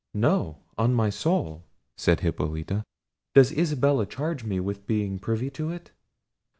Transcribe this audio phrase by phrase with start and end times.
[0.15, 1.63] "No, on my soul,"
[1.95, 2.83] said Hippolita;
[3.35, 5.91] "does Isabella charge me with being privy to it?"